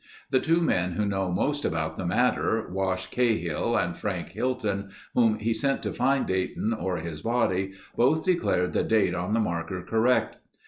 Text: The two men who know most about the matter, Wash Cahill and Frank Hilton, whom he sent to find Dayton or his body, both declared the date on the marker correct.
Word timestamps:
The 0.31 0.39
two 0.39 0.61
men 0.61 0.93
who 0.93 1.05
know 1.05 1.31
most 1.31 1.63
about 1.63 1.95
the 1.95 2.07
matter, 2.07 2.67
Wash 2.71 3.05
Cahill 3.11 3.77
and 3.77 3.95
Frank 3.95 4.29
Hilton, 4.29 4.89
whom 5.13 5.37
he 5.37 5.53
sent 5.53 5.83
to 5.83 5.93
find 5.93 6.25
Dayton 6.25 6.73
or 6.73 6.97
his 6.97 7.21
body, 7.21 7.73
both 7.95 8.25
declared 8.25 8.73
the 8.73 8.81
date 8.81 9.13
on 9.13 9.33
the 9.35 9.39
marker 9.39 9.83
correct. 9.87 10.37